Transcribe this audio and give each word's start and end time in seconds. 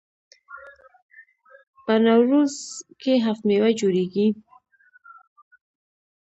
په 1.85 1.93
نوروز 2.05 2.53
کې 3.01 3.13
هفت 3.25 3.41
میوه 3.47 3.69
جوړیږي. 3.79 4.27